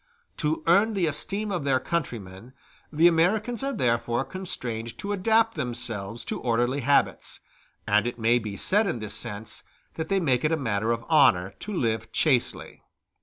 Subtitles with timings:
[0.37, 2.53] To earn the esteem of their countrymen,
[2.91, 7.39] the Americans are therefore constrained to adapt themselves to orderly habits
[7.85, 9.61] and it may be said in this sense
[9.97, 12.81] that they make it a matter of honor to live chastely.